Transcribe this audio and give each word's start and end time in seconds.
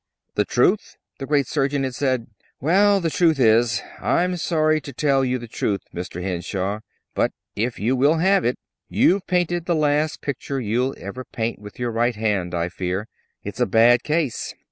"The 0.33 0.45
truth?" 0.45 0.97
the 1.19 1.27
great 1.27 1.45
surgeon 1.45 1.83
had 1.83 1.93
said. 1.93 2.25
"Well, 2.59 2.99
the 2.99 3.11
truth 3.11 3.39
is 3.39 3.83
I'm 4.01 4.35
sorry 4.35 4.81
to 4.81 4.91
tell 4.91 5.23
you 5.23 5.37
the 5.37 5.47
truth, 5.47 5.81
Mr. 5.93 6.23
Henshaw, 6.23 6.79
but 7.13 7.33
if 7.55 7.77
you 7.77 7.95
will 7.95 8.17
have 8.17 8.43
it 8.43 8.57
you've 8.89 9.27
painted 9.27 9.67
the 9.67 9.75
last 9.75 10.19
picture 10.19 10.59
you'll 10.59 10.95
ever 10.97 11.23
paint 11.23 11.59
with 11.59 11.77
your 11.77 11.91
right 11.91 12.15
hand, 12.15 12.55
I 12.55 12.67
fear. 12.67 13.07
It's 13.43 13.59
a 13.59 13.67
bad 13.67 14.01
case. 14.01 14.55